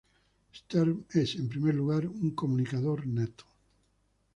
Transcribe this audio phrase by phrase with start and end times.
[0.51, 3.45] Stern es, en primer lugar, un comunicador nato.